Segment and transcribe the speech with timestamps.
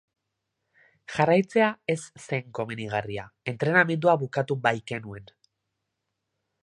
[1.15, 5.31] Jarraitzea ez zen komenigarria, entrenamendua bukatu baikenuen.